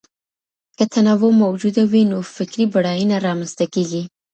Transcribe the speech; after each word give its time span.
که 0.77 0.83
تنوع 0.93 1.31
موجوده 1.43 1.83
وي 1.91 2.03
نو 2.11 2.17
فکري 2.35 2.63
بډاينه 2.73 3.15
رامنځته 3.27 3.65
کېږي. 3.73 4.03